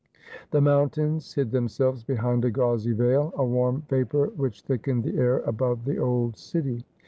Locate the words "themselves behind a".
1.51-2.49